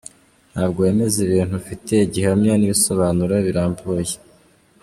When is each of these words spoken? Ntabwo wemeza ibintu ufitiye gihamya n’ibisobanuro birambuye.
Ntabwo 0.51 0.77
wemeza 0.83 1.17
ibintu 1.27 1.53
ufitiye 1.61 2.01
gihamya 2.13 2.53
n’ibisobanuro 2.57 3.35
birambuye. 3.45 4.15